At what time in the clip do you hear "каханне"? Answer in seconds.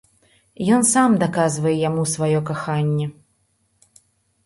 2.51-3.07